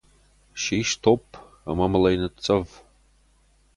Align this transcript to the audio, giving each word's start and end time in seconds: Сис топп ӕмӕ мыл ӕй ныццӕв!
Сис 0.61 0.89
топп 1.03 1.25
ӕмӕ 1.71 1.85
мыл 1.91 2.03
ӕй 2.11 2.15
ныццӕв! 2.21 2.65